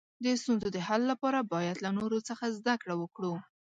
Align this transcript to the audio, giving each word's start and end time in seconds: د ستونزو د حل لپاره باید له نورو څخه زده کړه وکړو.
د 0.23 0.25
ستونزو 0.41 0.67
د 0.75 0.77
حل 0.87 1.01
لپاره 1.11 1.39
باید 1.53 1.77
له 1.85 1.89
نورو 1.97 2.17
څخه 2.29 2.45
زده 2.57 2.75
کړه 2.81 2.95
وکړو. 3.01 3.33